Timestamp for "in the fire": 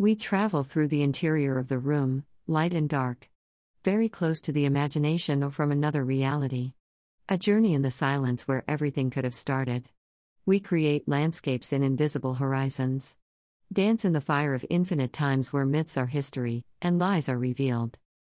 14.06-14.54